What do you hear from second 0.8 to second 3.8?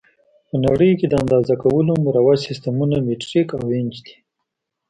کې د اندازه کولو مروج سیسټمونه مټریک او